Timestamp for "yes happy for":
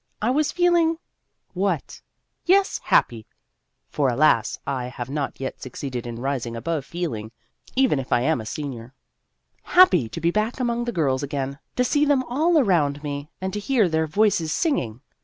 2.47-4.09